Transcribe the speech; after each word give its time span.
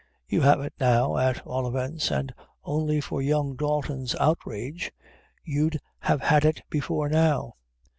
You 0.27 0.41
have 0.41 0.61
it 0.61 0.73
now, 0.79 1.15
at 1.17 1.45
all 1.45 1.67
events 1.67 2.11
an' 2.11 2.31
only 2.63 3.01
for 3.01 3.21
young 3.21 3.55
Dalton's 3.55 4.15
outrage, 4.15 4.91
you'd 5.43 5.79
have 5.99 6.21
had 6.23 6.43
it 6.43 6.63
before 6.71 7.07
now." 7.07 7.53